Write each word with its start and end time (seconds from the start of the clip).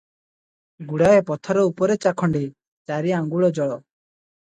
ଗୁଡ଼ାଏ 0.91 1.19
ପଥର 1.27 1.67
ଉପରେ 1.73 1.99
ଚାଖଣ୍ଡେ, 2.07 2.45
ଚାରି 2.93 3.17
ଆଙ୍ଗୁଳ 3.23 3.55
ଜଳ। 3.63 3.81